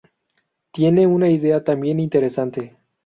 tiene 0.71 1.05
una 1.05 1.29
idea 1.29 1.63
también 1.63 1.99
interesante 1.99 2.75